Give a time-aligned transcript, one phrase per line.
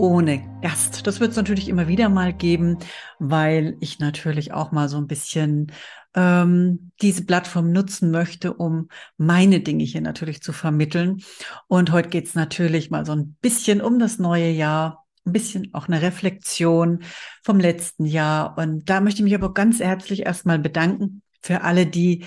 [0.00, 1.06] ohne Gast.
[1.06, 2.78] Das wird es natürlich immer wieder mal geben,
[3.18, 5.72] weil ich natürlich auch mal so ein bisschen
[6.14, 11.22] ähm, diese Plattform nutzen möchte, um meine Dinge hier natürlich zu vermitteln.
[11.68, 15.74] Und heute geht es natürlich mal so ein bisschen um das neue Jahr, ein bisschen
[15.74, 17.02] auch eine Reflexion
[17.44, 18.56] vom letzten Jahr.
[18.56, 22.24] Und da möchte ich mich aber ganz herzlich erstmal bedanken für alle, die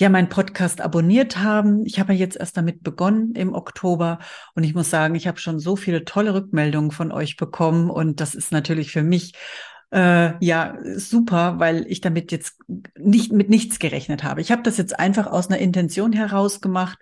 [0.00, 1.86] ja meinen Podcast abonniert haben.
[1.86, 4.18] Ich habe ja jetzt erst damit begonnen im Oktober
[4.54, 8.20] und ich muss sagen, ich habe schon so viele tolle Rückmeldungen von euch bekommen und
[8.20, 9.34] das ist natürlich für mich
[9.92, 12.58] äh, ja super, weil ich damit jetzt
[12.98, 14.40] nicht mit nichts gerechnet habe.
[14.40, 16.98] Ich habe das jetzt einfach aus einer Intention heraus gemacht,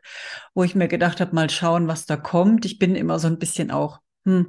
[0.55, 2.67] wo ich mir gedacht habe, mal schauen, was da kommt.
[2.67, 4.49] Ich bin immer so ein bisschen auch hm,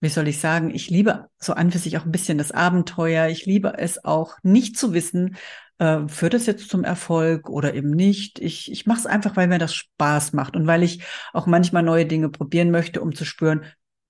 [0.00, 3.28] wie soll ich sagen, ich liebe so an für sich auch ein bisschen das Abenteuer.
[3.28, 5.36] Ich liebe es auch nicht zu wissen,
[5.78, 8.38] äh, führt es jetzt zum Erfolg oder eben nicht.
[8.38, 11.82] Ich, ich mache es einfach, weil mir das Spaß macht und weil ich auch manchmal
[11.82, 13.64] neue Dinge probieren möchte, um zu spüren,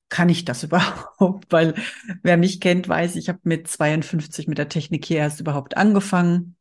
[0.09, 1.47] kann ich das überhaupt?
[1.51, 1.75] Weil
[2.23, 6.57] wer mich kennt, weiß, ich habe mit 52 mit der Technik hier erst überhaupt angefangen.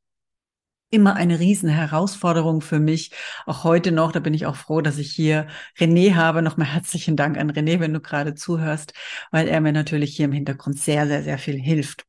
[0.92, 3.12] Immer eine riesen Herausforderung für mich.
[3.46, 6.42] Auch heute noch, da bin ich auch froh, dass ich hier René habe.
[6.42, 8.94] Nochmal herzlichen Dank an René, wenn du gerade zuhörst,
[9.32, 12.06] weil er mir natürlich hier im Hintergrund sehr, sehr, sehr viel hilft.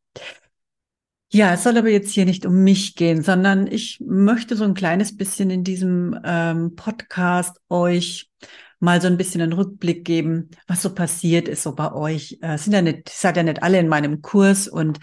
[1.32, 4.74] Ja, es soll aber jetzt hier nicht um mich gehen, sondern ich möchte so ein
[4.74, 8.29] kleines bisschen in diesem ähm, Podcast euch
[8.80, 12.38] mal so ein bisschen einen Rückblick geben, was so passiert ist so bei euch.
[12.40, 14.98] Äh, sind ja nicht, seid ja nicht alle in meinem Kurs und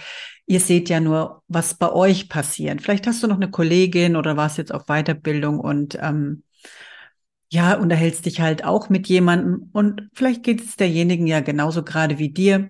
[0.48, 2.82] ihr seht ja nur, was bei euch passiert.
[2.82, 6.44] Vielleicht hast du noch eine Kollegin oder warst jetzt auf Weiterbildung und ähm,
[7.50, 12.18] ja, unterhältst dich halt auch mit jemandem und vielleicht geht es derjenigen ja genauso gerade
[12.18, 12.70] wie dir.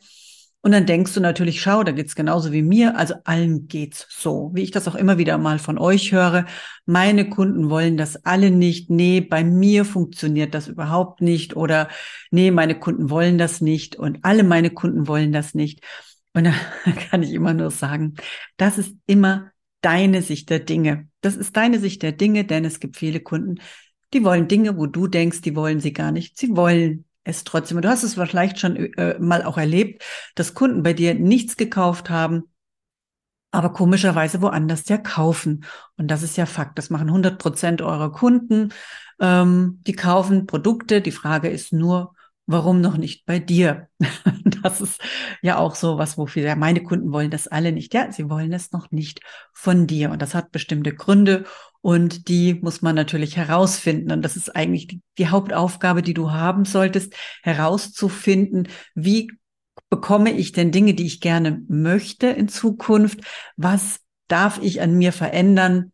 [0.62, 2.98] Und dann denkst du natürlich, schau, da geht's genauso wie mir.
[2.98, 4.52] Also allen geht's so.
[4.54, 6.46] Wie ich das auch immer wieder mal von euch höre.
[6.86, 8.90] Meine Kunden wollen das alle nicht.
[8.90, 11.56] Nee, bei mir funktioniert das überhaupt nicht.
[11.56, 11.90] Oder
[12.32, 13.96] nee, meine Kunden wollen das nicht.
[13.96, 15.84] Und alle meine Kunden wollen das nicht.
[16.34, 16.54] Und da
[17.10, 18.16] kann ich immer nur sagen,
[18.58, 19.52] das ist immer
[19.82, 21.08] deine Sicht der Dinge.
[21.22, 23.60] Das ist deine Sicht der Dinge, denn es gibt viele Kunden,
[24.14, 26.38] die wollen Dinge, wo du denkst, die wollen sie gar nicht.
[26.38, 27.82] Sie wollen es trotzdem.
[27.82, 30.04] Du hast es vielleicht schon äh, mal auch erlebt,
[30.36, 32.46] dass Kunden bei dir nichts gekauft haben,
[33.52, 35.66] aber komischerweise woanders ja kaufen.
[35.98, 36.78] Und das ist ja Fakt.
[36.78, 38.74] Das machen 100 Prozent eurer Kunden.
[39.20, 41.02] Ähm, die kaufen Produkte.
[41.02, 42.14] Die Frage ist nur,
[42.46, 43.90] warum noch nicht bei dir?
[44.64, 45.00] Das ist
[45.44, 47.94] ja auch so was, wofür ja, meine Kunden wollen das alle nicht.
[47.94, 49.22] Ja, sie wollen es noch nicht
[49.54, 50.10] von dir.
[50.10, 51.46] Und das hat bestimmte Gründe.
[51.82, 54.12] Und die muss man natürlich herausfinden.
[54.12, 59.30] Und das ist eigentlich die, die Hauptaufgabe, die du haben solltest, herauszufinden, wie
[59.90, 63.22] bekomme ich denn Dinge, die ich gerne möchte in Zukunft?
[63.56, 65.92] Was darf ich an mir verändern,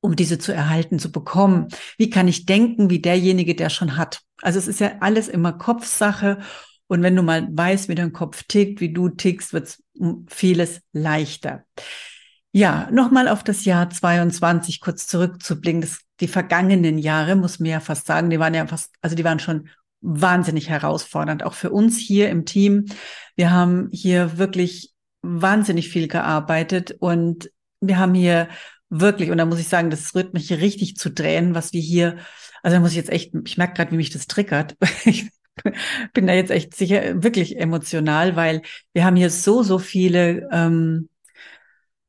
[0.00, 1.68] um diese zu erhalten, zu bekommen?
[1.98, 4.22] Wie kann ich denken wie derjenige, der schon hat?
[4.40, 6.38] Also es ist ja alles immer Kopfsache.
[6.88, 9.82] Und wenn du mal weißt, wie dein Kopf tickt, wie du tickst, wird es
[10.28, 11.64] vieles leichter.
[12.56, 15.82] Ja, nochmal auf das Jahr 22 kurz zurückzublicken.
[15.82, 19.24] Das, die vergangenen Jahre, muss man ja fast sagen, die waren ja fast, also die
[19.24, 19.68] waren schon
[20.00, 22.86] wahnsinnig herausfordernd, auch für uns hier im Team.
[23.34, 27.50] Wir haben hier wirklich wahnsinnig viel gearbeitet und
[27.82, 28.48] wir haben hier
[28.88, 31.82] wirklich, und da muss ich sagen, das rührt mich hier richtig zu Tränen, was wir
[31.82, 32.16] hier,
[32.62, 34.76] also da muss ich jetzt echt, ich merke gerade, wie mich das triggert.
[35.04, 35.30] Ich
[36.12, 38.60] bin da jetzt echt sicher wirklich emotional, weil
[38.92, 41.08] wir haben hier so, so viele ähm,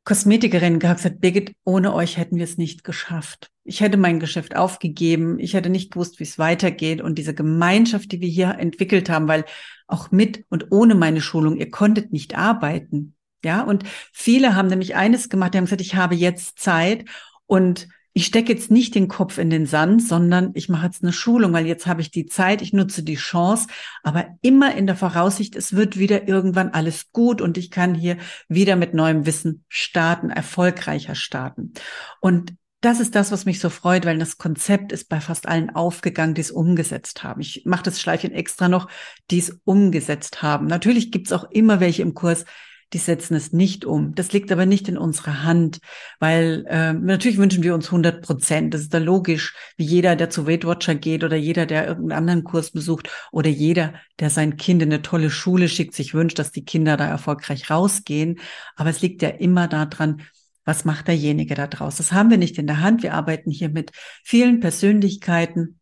[0.07, 3.51] Kosmetikerin gesagt, Birgit, ohne euch hätten wir es nicht geschafft.
[3.65, 5.37] Ich hätte mein Geschäft aufgegeben.
[5.37, 7.01] Ich hätte nicht gewusst, wie es weitergeht.
[7.01, 9.43] Und diese Gemeinschaft, die wir hier entwickelt haben, weil
[9.85, 13.15] auch mit und ohne meine Schulung, ihr konntet nicht arbeiten.
[13.43, 13.83] Ja, und
[14.13, 17.03] viele haben nämlich eines gemacht, die haben gesagt, ich habe jetzt Zeit
[17.45, 21.13] und ich stecke jetzt nicht den Kopf in den Sand, sondern ich mache jetzt eine
[21.13, 23.67] Schulung, weil jetzt habe ich die Zeit, ich nutze die Chance,
[24.01, 28.17] aber immer in der Voraussicht, es wird wieder irgendwann alles gut und ich kann hier
[28.49, 31.73] wieder mit neuem Wissen starten, erfolgreicher starten.
[32.19, 35.69] Und das ist das, was mich so freut, weil das Konzept ist bei fast allen
[35.69, 37.41] aufgegangen, die es umgesetzt haben.
[37.41, 38.89] Ich mache das Schleifchen extra noch,
[39.29, 40.65] die es umgesetzt haben.
[40.65, 42.45] Natürlich gibt es auch immer welche im Kurs,
[42.93, 44.15] die setzen es nicht um.
[44.15, 45.79] Das liegt aber nicht in unserer Hand,
[46.19, 48.73] weil äh, natürlich wünschen wir uns 100 Prozent.
[48.73, 52.17] Das ist da logisch, wie jeder, der zu Weight Watcher geht oder jeder, der irgendeinen
[52.17, 56.39] anderen Kurs besucht oder jeder, der sein Kind in eine tolle Schule schickt, sich wünscht,
[56.39, 58.39] dass die Kinder da erfolgreich rausgehen.
[58.75, 60.21] Aber es liegt ja immer daran,
[60.63, 61.97] was macht derjenige da draus?
[61.97, 63.03] Das haben wir nicht in der Hand.
[63.03, 63.91] Wir arbeiten hier mit
[64.23, 65.79] vielen Persönlichkeiten.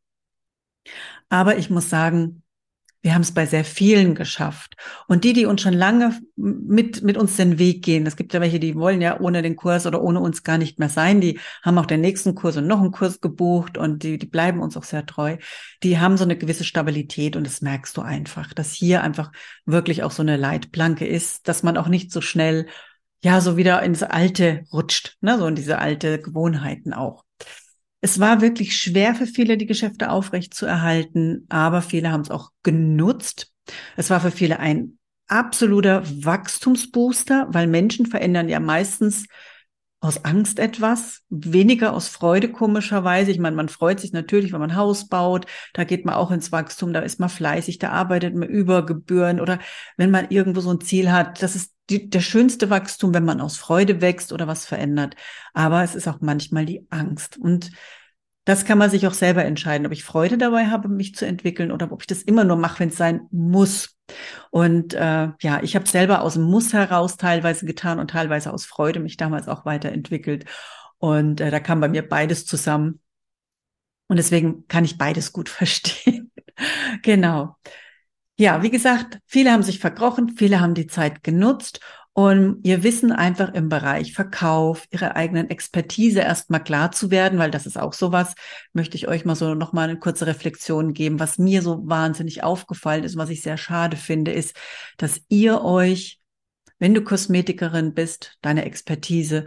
[1.29, 2.43] Aber ich muss sagen,
[3.05, 4.73] wir haben es bei sehr vielen geschafft.
[5.07, 8.41] Und die, die uns schon lange mit, mit uns den Weg gehen, es gibt ja
[8.41, 11.39] welche, die wollen ja ohne den Kurs oder ohne uns gar nicht mehr sein, die
[11.61, 14.75] haben auch den nächsten Kurs und noch einen Kurs gebucht und die, die bleiben uns
[14.75, 15.37] auch sehr treu.
[15.83, 19.31] Die haben so eine gewisse Stabilität und das merkst du einfach, dass hier einfach
[19.67, 22.65] wirklich auch so eine Leitplanke ist, dass man auch nicht so schnell,
[23.23, 27.24] ja, so wieder ins Alte rutscht, ne, so in diese alte Gewohnheiten auch.
[28.05, 32.29] Es war wirklich schwer für viele, die Geschäfte aufrecht zu erhalten, aber viele haben es
[32.29, 33.51] auch genutzt.
[33.97, 39.25] Es war für viele ein absoluter Wachstumsbooster, weil Menschen verändern ja meistens
[40.01, 43.31] aus Angst etwas, weniger aus Freude komischerweise.
[43.31, 46.51] Ich meine, man freut sich natürlich, wenn man Haus baut, da geht man auch ins
[46.51, 49.57] Wachstum, da ist man fleißig, da arbeitet man über Gebühren oder
[49.97, 53.41] wenn man irgendwo so ein Ziel hat, das ist die, der schönste Wachstum, wenn man
[53.41, 55.15] aus Freude wächst oder was verändert.
[55.53, 57.37] Aber es ist auch manchmal die Angst.
[57.37, 57.71] Und
[58.45, 61.71] das kann man sich auch selber entscheiden, ob ich Freude dabei habe, mich zu entwickeln
[61.71, 63.97] oder ob ich das immer nur mache, wenn es sein muss.
[64.51, 68.65] Und äh, ja, ich habe selber aus dem Muss heraus teilweise getan und teilweise aus
[68.65, 70.45] Freude mich damals auch weiterentwickelt.
[70.99, 73.01] Und äh, da kam bei mir beides zusammen.
[74.07, 76.31] Und deswegen kann ich beides gut verstehen.
[77.01, 77.55] genau.
[78.37, 81.79] Ja, wie gesagt, viele haben sich verkrochen, viele haben die Zeit genutzt
[82.11, 87.51] und ihr Wissen einfach im Bereich Verkauf, ihre eigenen Expertise erstmal klar zu werden, weil
[87.51, 88.35] das ist auch sowas,
[88.73, 91.19] möchte ich euch mal so nochmal eine kurze Reflexion geben.
[91.19, 94.55] Was mir so wahnsinnig aufgefallen ist, was ich sehr schade finde, ist,
[94.97, 96.19] dass ihr euch
[96.77, 99.45] wenn du Kosmetikerin bist, deine Expertise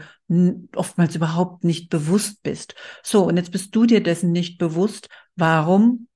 [0.75, 2.75] oftmals überhaupt nicht bewusst bist.
[3.03, 5.09] So, und jetzt bist du dir dessen nicht bewusst.
[5.37, 6.09] Warum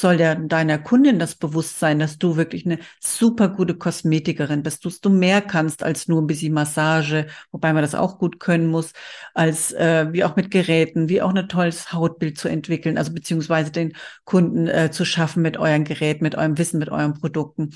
[0.00, 5.00] soll der, deiner Kundin das Bewusstsein, dass du wirklich eine super gute Kosmetikerin bist, dass
[5.00, 8.92] du mehr kannst als nur ein bisschen Massage, wobei man das auch gut können muss,
[9.34, 13.70] als äh, wie auch mit Geräten, wie auch ein tolles Hautbild zu entwickeln, also beziehungsweise
[13.70, 17.70] den Kunden äh, zu schaffen mit euren Geräten, mit eurem Wissen, mit euren Produkten.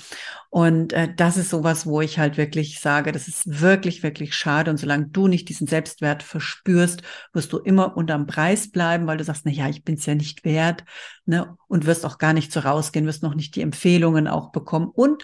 [0.49, 4.71] Und äh, das ist sowas, wo ich halt wirklich sage, das ist wirklich, wirklich schade.
[4.71, 7.01] Und solange du nicht diesen Selbstwert verspürst,
[7.33, 10.15] wirst du immer unterm Preis bleiben, weil du sagst, na ja, ich bin es ja
[10.15, 10.83] nicht wert,
[11.25, 14.87] ne, und wirst auch gar nicht so rausgehen, wirst noch nicht die Empfehlungen auch bekommen
[14.87, 15.23] und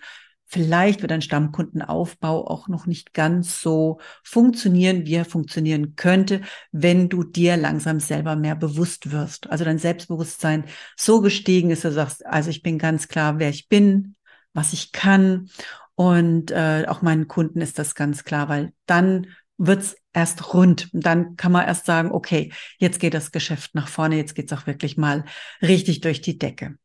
[0.50, 6.42] vielleicht wird dein Stammkundenaufbau auch noch nicht ganz so funktionieren, wie er funktionieren könnte,
[6.72, 9.50] wenn du dir langsam selber mehr bewusst wirst.
[9.51, 10.66] Also dein Selbstbewusstsein
[10.98, 14.16] so gestiegen ist, dass du sagst, also ich bin ganz klar, wer ich bin,
[14.54, 15.50] was ich kann.
[15.94, 19.28] Und äh, auch meinen Kunden ist das ganz klar, weil dann
[19.59, 20.89] wird's erst rund.
[20.94, 24.53] Und dann kann man erst sagen, okay, jetzt geht das Geschäft nach vorne, jetzt geht's
[24.53, 25.25] auch wirklich mal
[25.61, 26.75] richtig durch die Decke.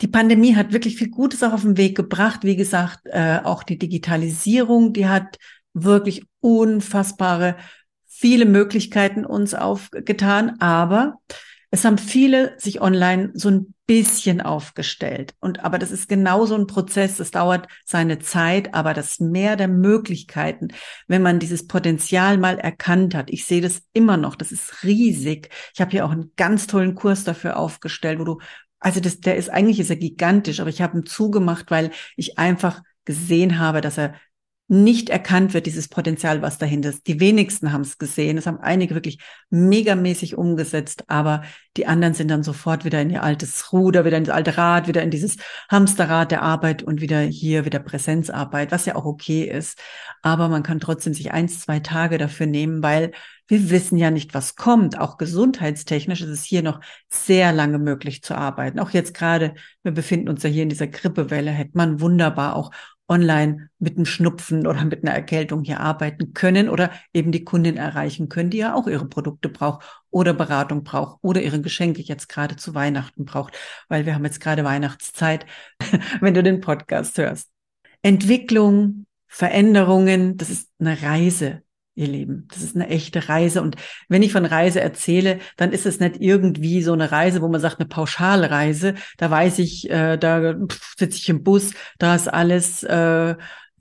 [0.00, 2.40] Die Pandemie hat wirklich viel Gutes auch auf den Weg gebracht.
[2.42, 5.38] Wie gesagt, äh, auch die Digitalisierung, die hat
[5.74, 7.56] wirklich unfassbare
[8.06, 11.20] viele Möglichkeiten uns aufgetan, aber
[11.70, 15.34] es haben viele sich online so ein bisschen aufgestellt.
[15.38, 17.20] Und aber das ist genau so ein Prozess.
[17.20, 20.68] Es dauert seine Zeit, aber das Mehr der Möglichkeiten,
[21.08, 23.28] wenn man dieses Potenzial mal erkannt hat.
[23.28, 24.34] Ich sehe das immer noch.
[24.34, 25.50] Das ist riesig.
[25.74, 28.38] Ich habe hier auch einen ganz tollen Kurs dafür aufgestellt, wo du
[28.80, 32.38] also das, der ist eigentlich ist er gigantisch, aber ich habe ihn zugemacht, weil ich
[32.38, 34.14] einfach gesehen habe, dass er
[34.72, 37.06] nicht erkannt wird, dieses Potenzial, was dahinter ist.
[37.06, 38.38] Die wenigsten haben es gesehen.
[38.38, 39.18] Es haben einige wirklich
[39.50, 41.42] megamäßig umgesetzt, aber
[41.76, 45.02] die anderen sind dann sofort wieder in ihr altes Ruder, wieder ins alte Rad, wieder
[45.02, 45.36] in dieses
[45.70, 49.78] Hamsterrad der Arbeit und wieder hier wieder Präsenzarbeit, was ja auch okay ist.
[50.22, 53.12] Aber man kann trotzdem sich eins, zwei Tage dafür nehmen, weil
[53.48, 54.98] wir wissen ja nicht, was kommt.
[54.98, 56.80] Auch gesundheitstechnisch ist es hier noch
[57.10, 58.78] sehr lange möglich zu arbeiten.
[58.78, 62.70] Auch jetzt gerade, wir befinden uns ja hier in dieser Grippewelle, hätte man wunderbar auch
[63.08, 67.76] online mit einem Schnupfen oder mit einer Erkältung hier arbeiten können oder eben die Kundin
[67.76, 72.28] erreichen können, die ja auch ihre Produkte braucht oder Beratung braucht oder ihre Geschenke jetzt
[72.28, 73.54] gerade zu Weihnachten braucht,
[73.88, 75.46] weil wir haben jetzt gerade Weihnachtszeit,
[76.20, 77.50] wenn du den Podcast hörst.
[78.02, 81.62] Entwicklung, Veränderungen, das ist eine Reise
[81.94, 82.48] ihr Lieben.
[82.50, 83.62] Das ist eine echte Reise.
[83.62, 83.76] Und
[84.08, 87.60] wenn ich von Reise erzähle, dann ist es nicht irgendwie so eine Reise, wo man
[87.60, 88.94] sagt, eine Pauschalreise.
[89.18, 90.54] Da weiß ich, äh, da
[90.96, 93.34] sitze ich im Bus, da ist alles äh,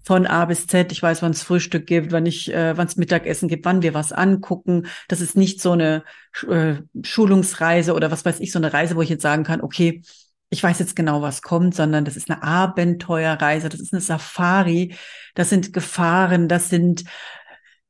[0.03, 0.91] von A bis Z.
[0.91, 3.93] Ich weiß, wann es Frühstück gibt, wann ich, äh, wann es Mittagessen gibt, wann wir
[3.93, 4.87] was angucken.
[5.07, 6.03] Das ist nicht so eine
[6.49, 10.01] äh, Schulungsreise oder was weiß ich, so eine Reise, wo ich jetzt sagen kann, okay,
[10.49, 14.95] ich weiß jetzt genau, was kommt, sondern das ist eine Abenteuerreise, das ist eine Safari,
[15.33, 17.05] das sind Gefahren, das sind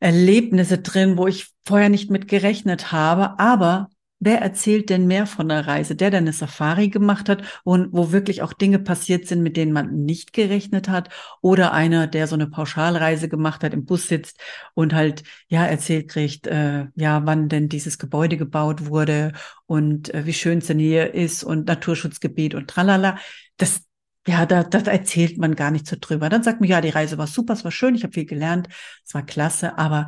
[0.02, 3.88] Erlebnisse drin, wo ich vorher nicht mit gerechnet habe, aber
[4.24, 5.96] Wer erzählt denn mehr von der Reise?
[5.96, 9.74] Der, der eine Safari gemacht hat und wo wirklich auch Dinge passiert sind, mit denen
[9.74, 11.10] man nicht gerechnet hat?
[11.42, 14.40] Oder einer, der so eine Pauschalreise gemacht hat, im Bus sitzt
[14.76, 19.34] und halt, ja, erzählt kriegt, äh, ja, wann denn dieses Gebäude gebaut wurde
[19.66, 23.18] und äh, wie schön es in hier ist und Naturschutzgebiet und tralala.
[23.58, 23.82] Das,
[24.28, 26.30] ja, da, da erzählt man gar nicht so drüber.
[26.30, 28.68] Dann sagt man, ja, die Reise war super, es war schön, ich habe viel gelernt,
[29.06, 30.08] es war klasse, aber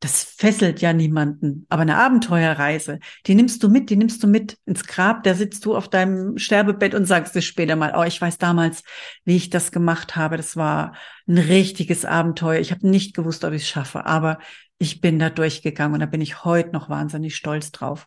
[0.00, 1.64] das fesselt ja niemanden.
[1.70, 5.64] Aber eine Abenteuerreise, die nimmst du mit, die nimmst du mit ins Grab, da sitzt
[5.64, 8.82] du auf deinem Sterbebett und sagst dir später mal, oh, ich weiß damals,
[9.24, 10.36] wie ich das gemacht habe.
[10.36, 10.94] Das war
[11.26, 12.60] ein richtiges Abenteuer.
[12.60, 14.38] Ich habe nicht gewusst, ob ich es schaffe, aber
[14.78, 18.06] ich bin da durchgegangen und da bin ich heute noch wahnsinnig stolz drauf.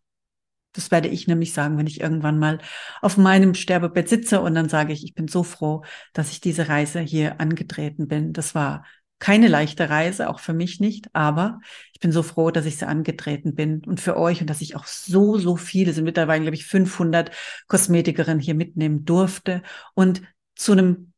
[0.78, 2.60] Das werde ich nämlich sagen, wenn ich irgendwann mal
[3.02, 6.70] auf meinem Sterbebett sitze und dann sage ich, ich bin so froh, dass ich diese
[6.70, 8.32] Reise hier angetreten bin.
[8.32, 8.86] Das war
[9.20, 11.60] keine leichte Reise, auch für mich nicht, aber
[11.94, 14.76] ich bin so froh, dass ich sie angetreten bin und für euch und dass ich
[14.76, 17.32] auch so, so viele, sind mittlerweile, glaube ich, 500
[17.68, 19.64] Kosmetikerinnen hier mitnehmen durfte
[19.96, 20.22] und
[20.56, 21.14] zu einem,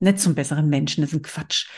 [0.00, 1.68] nicht zum besseren Menschen, das ist ein Quatsch,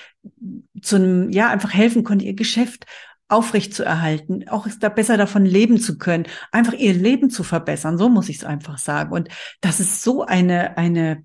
[0.80, 2.86] zu einem, ja, einfach helfen konnte, ihr Geschäft
[3.28, 7.98] aufrecht zu erhalten, auch da besser davon leben zu können, einfach ihr Leben zu verbessern,
[7.98, 9.12] so muss ich es einfach sagen.
[9.12, 9.28] Und
[9.60, 11.24] das ist so eine, eine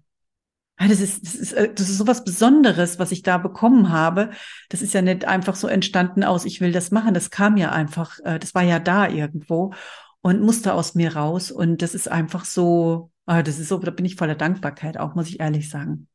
[0.88, 4.29] das ist, das ist, äh, das ist so was Besonderes, was ich da bekommen habe.
[4.70, 7.13] Das ist ja nicht einfach so entstanden aus, ich will das machen.
[7.13, 9.74] Das kam ja einfach, äh, das war ja da irgendwo
[10.22, 11.51] und musste aus mir raus.
[11.51, 15.15] Und das ist einfach so, ah, das ist so, da bin ich voller Dankbarkeit auch,
[15.15, 16.08] muss ich ehrlich sagen.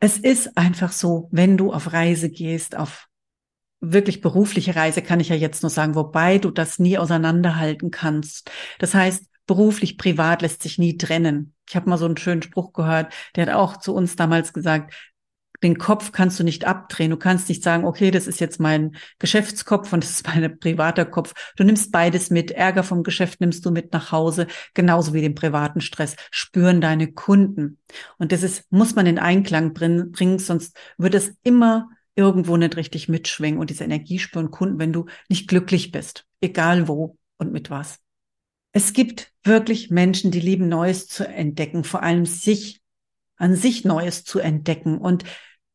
[0.00, 3.09] Es ist einfach so, wenn du auf Reise gehst, auf
[3.80, 8.50] wirklich berufliche Reise, kann ich ja jetzt nur sagen, wobei du das nie auseinanderhalten kannst.
[8.78, 11.54] Das heißt, beruflich, privat lässt sich nie trennen.
[11.68, 14.94] Ich habe mal so einen schönen Spruch gehört, der hat auch zu uns damals gesagt,
[15.62, 17.10] den Kopf kannst du nicht abdrehen.
[17.10, 21.04] Du kannst nicht sagen, okay, das ist jetzt mein Geschäftskopf und das ist mein privater
[21.04, 21.34] Kopf.
[21.56, 22.50] Du nimmst beides mit.
[22.50, 26.16] Ärger vom Geschäft nimmst du mit nach Hause, genauso wie den privaten Stress.
[26.30, 27.78] Spüren deine Kunden.
[28.18, 33.08] Und das ist, muss man in Einklang bringen, sonst wird es immer irgendwo nicht richtig
[33.08, 36.26] mitschwingen und diese Energie spüren Kunden, wenn du nicht glücklich bist.
[36.40, 37.98] Egal wo und mit was.
[38.72, 42.80] Es gibt wirklich Menschen, die lieben Neues zu entdecken, vor allem sich,
[43.36, 44.98] an sich Neues zu entdecken.
[44.98, 45.24] Und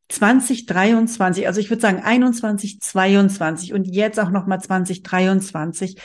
[0.08, 6.00] 2023, also ich würde sagen 21, 22 und jetzt auch nochmal 2023,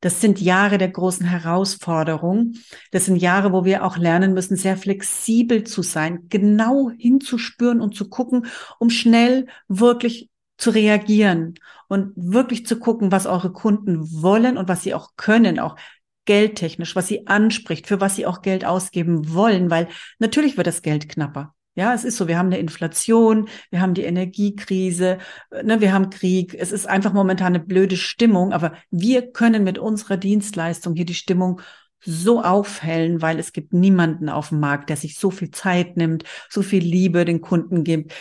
[0.00, 2.52] das sind Jahre der großen Herausforderung.
[2.92, 7.96] Das sind Jahre, wo wir auch lernen müssen, sehr flexibel zu sein, genau hinzuspüren und
[7.96, 8.46] zu gucken,
[8.78, 11.54] um schnell wirklich zu reagieren
[11.88, 15.76] und wirklich zu gucken, was eure Kunden wollen und was sie auch können, auch
[16.24, 19.88] geldtechnisch, was sie anspricht, für was sie auch Geld ausgeben wollen, weil
[20.18, 21.55] natürlich wird das Geld knapper.
[21.78, 25.18] Ja, es ist so, wir haben eine Inflation, wir haben die Energiekrise,
[25.62, 26.54] ne, wir haben Krieg.
[26.58, 31.14] Es ist einfach momentan eine blöde Stimmung, aber wir können mit unserer Dienstleistung hier die
[31.14, 31.60] Stimmung
[32.00, 36.24] so aufhellen, weil es gibt niemanden auf dem Markt, der sich so viel Zeit nimmt,
[36.48, 38.14] so viel Liebe den Kunden gibt,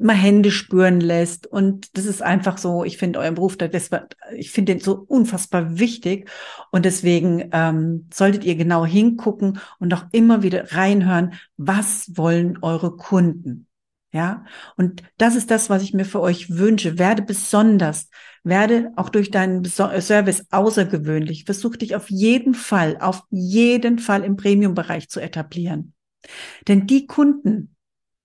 [0.00, 1.46] mal Hände spüren lässt.
[1.46, 3.90] Und das ist einfach so, ich finde euren Beruf, das
[4.34, 6.28] ich finde den so unfassbar wichtig.
[6.70, 12.96] Und deswegen ähm, solltet ihr genau hingucken und auch immer wieder reinhören, was wollen eure
[12.96, 13.66] Kunden?
[14.12, 14.44] Ja,
[14.76, 16.98] und das ist das, was ich mir für euch wünsche.
[16.98, 18.08] Werde besonders,
[18.42, 21.44] werde auch durch deinen Service außergewöhnlich.
[21.44, 25.94] Versuch dich auf jeden Fall, auf jeden Fall im Premium-Bereich zu etablieren.
[26.66, 27.76] Denn die Kunden,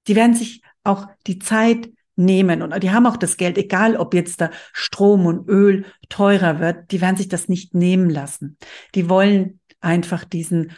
[0.08, 4.14] die werden sich auch die Zeit nehmen und die haben auch das Geld, egal ob
[4.14, 8.58] jetzt da Strom und Öl teurer wird, die werden sich das nicht nehmen lassen.
[8.96, 10.72] Die wollen einfach diesen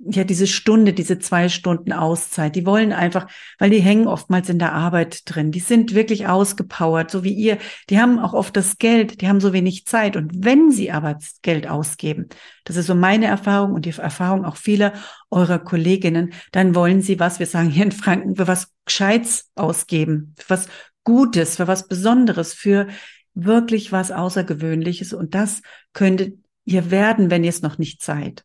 [0.00, 3.26] ja, diese Stunde, diese zwei Stunden Auszeit, die wollen einfach,
[3.58, 7.58] weil die hängen oftmals in der Arbeit drin, die sind wirklich ausgepowert, so wie ihr,
[7.90, 10.16] die haben auch oft das Geld, die haben so wenig Zeit.
[10.16, 12.28] Und wenn sie aber Geld ausgeben,
[12.64, 14.92] das ist so meine Erfahrung und die Erfahrung auch vieler
[15.30, 20.34] eurer Kolleginnen, dann wollen sie was, wir sagen hier in Franken, für was Gescheites ausgeben,
[20.38, 20.68] für was
[21.02, 22.86] Gutes, für was Besonderes, für
[23.34, 25.12] wirklich was Außergewöhnliches.
[25.12, 25.62] Und das
[25.92, 28.44] könntet ihr werden, wenn ihr es noch nicht seid.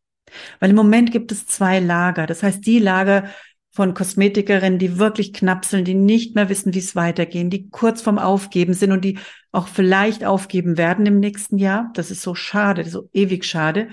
[0.60, 2.26] Weil im Moment gibt es zwei Lager.
[2.26, 3.30] Das heißt, die Lager
[3.72, 8.20] von Kosmetikerinnen, die wirklich knapseln, die nicht mehr wissen, wie es weitergehen, die kurz vorm
[8.20, 9.18] Aufgeben sind und die
[9.52, 11.90] auch vielleicht aufgeben werden im nächsten Jahr.
[11.96, 13.90] Das ist so schade, so ewig schade,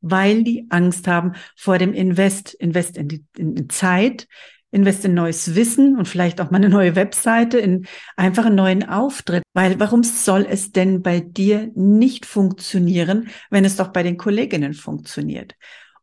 [0.00, 4.26] weil die Angst haben vor dem Invest, Invest in, die, in Zeit,
[4.70, 7.86] invest in neues Wissen und vielleicht auch mal eine neue Webseite, in
[8.16, 9.42] einfach einen neuen Auftritt.
[9.52, 14.74] Weil warum soll es denn bei dir nicht funktionieren, wenn es doch bei den Kolleginnen
[14.74, 15.56] funktioniert?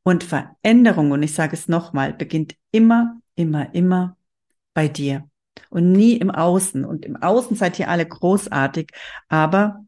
[0.04, 4.18] Und Veränderung, und ich sage es nochmal, beginnt immer, immer, immer
[4.74, 5.30] bei dir
[5.70, 6.86] und nie im Außen.
[6.86, 8.92] Und im Außen seid ihr alle großartig,
[9.28, 9.86] aber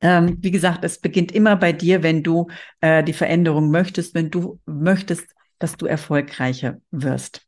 [0.00, 2.48] ähm, wie gesagt, es beginnt immer bei dir, wenn du
[2.80, 7.46] äh, die Veränderung möchtest, wenn du möchtest, dass du erfolgreicher wirst.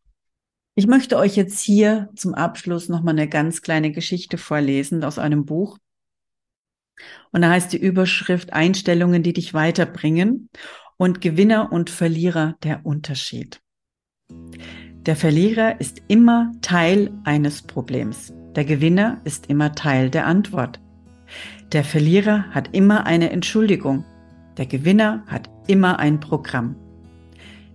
[0.74, 5.44] Ich möchte euch jetzt hier zum Abschluss nochmal eine ganz kleine Geschichte vorlesen aus einem
[5.44, 5.78] Buch.
[7.30, 10.48] Und da heißt die Überschrift Einstellungen, die dich weiterbringen
[10.96, 13.60] und Gewinner und Verlierer der Unterschied.
[15.04, 18.32] Der Verlierer ist immer Teil eines Problems.
[18.54, 20.80] Der Gewinner ist immer Teil der Antwort.
[21.72, 24.04] Der Verlierer hat immer eine Entschuldigung.
[24.56, 26.76] Der Gewinner hat immer ein Programm.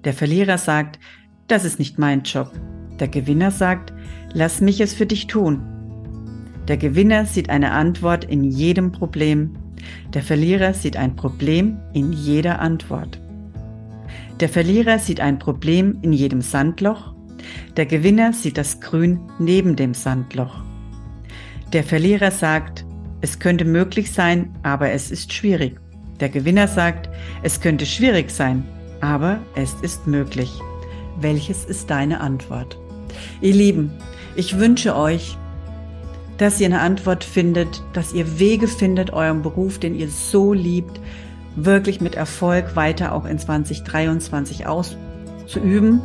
[0.04, 1.00] Der Verlierer sagt,
[1.48, 2.51] das ist nicht mein Job.
[3.00, 3.94] Der Gewinner sagt,
[4.34, 5.62] lass mich es für dich tun.
[6.68, 9.56] Der Gewinner sieht eine Antwort in jedem Problem.
[10.13, 13.20] Der Verlierer sieht ein Problem in jeder Antwort.
[14.39, 17.13] Der Verlierer sieht ein Problem in jedem Sandloch.
[17.77, 20.63] Der Gewinner sieht das Grün neben dem Sandloch.
[21.74, 22.86] Der Verlierer sagt,
[23.22, 25.80] es könnte möglich sein, aber es ist schwierig.
[26.20, 27.10] Der Gewinner sagt,
[27.44, 28.63] es könnte schwierig sein,
[29.01, 30.51] aber es ist möglich.
[31.20, 32.77] Welches ist deine Antwort?
[33.42, 33.92] Ihr Lieben,
[34.36, 35.38] ich wünsche euch,
[36.38, 41.00] dass ihr eine Antwort findet, dass ihr Wege findet, euren Beruf, den ihr so liebt,
[41.56, 46.02] wirklich mit Erfolg weiter auch in 2023 auszuüben.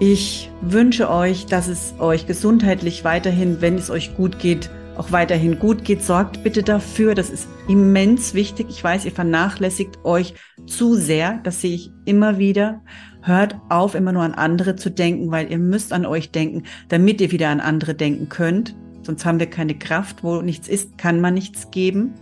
[0.00, 5.58] Ich wünsche euch, dass es euch gesundheitlich weiterhin, wenn es euch gut geht, auch weiterhin
[5.58, 6.02] gut geht.
[6.02, 7.14] Sorgt bitte dafür.
[7.14, 8.66] Das ist immens wichtig.
[8.70, 10.34] Ich weiß, ihr vernachlässigt euch
[10.66, 11.40] zu sehr.
[11.44, 12.82] Das sehe ich immer wieder.
[13.26, 17.20] Hört auf, immer nur an andere zu denken, weil ihr müsst an euch denken, damit
[17.22, 18.76] ihr wieder an andere denken könnt.
[19.02, 20.22] Sonst haben wir keine Kraft.
[20.22, 22.14] Wo nichts ist, kann man nichts geben.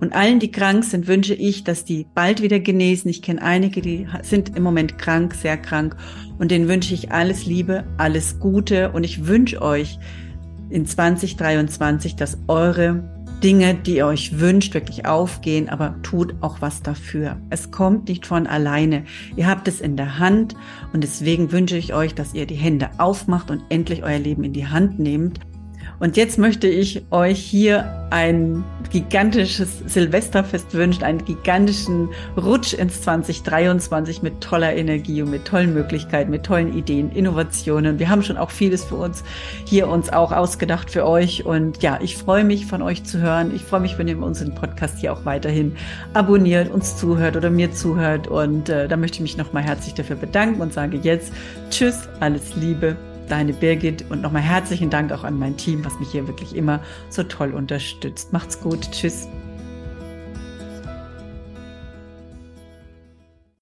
[0.00, 3.08] Und allen, die krank sind, wünsche ich, dass die bald wieder genesen.
[3.08, 5.96] Ich kenne einige, die sind im Moment krank, sehr krank.
[6.38, 8.92] Und denen wünsche ich alles Liebe, alles Gute.
[8.92, 9.98] Und ich wünsche euch
[10.70, 16.82] in 2023, dass eure Dinge, die ihr euch wünscht, wirklich aufgehen, aber tut auch was
[16.82, 17.36] dafür.
[17.50, 19.04] Es kommt nicht von alleine.
[19.36, 20.56] Ihr habt es in der Hand
[20.92, 24.54] und deswegen wünsche ich euch, dass ihr die Hände aufmacht und endlich euer Leben in
[24.54, 25.40] die Hand nehmt
[25.98, 34.22] und jetzt möchte ich euch hier ein gigantisches Silvesterfest wünschen, einen gigantischen Rutsch ins 2023
[34.22, 37.98] mit toller Energie und mit tollen Möglichkeiten, mit tollen Ideen, Innovationen.
[37.98, 39.24] Wir haben schon auch vieles für uns
[39.64, 41.44] hier uns auch ausgedacht für euch.
[41.44, 43.54] Und ja, ich freue mich von euch zu hören.
[43.54, 45.76] Ich freue mich, wenn ihr unseren Podcast hier auch weiterhin
[46.14, 48.28] abonniert, uns zuhört oder mir zuhört.
[48.28, 51.32] Und äh, da möchte ich mich nochmal herzlich dafür bedanken und sage jetzt
[51.70, 52.96] Tschüss, alles Liebe
[53.28, 56.80] deine Birgit und nochmal herzlichen Dank auch an mein Team, was mich hier wirklich immer
[57.08, 58.32] so toll unterstützt.
[58.32, 58.90] Macht's gut.
[58.92, 59.28] Tschüss.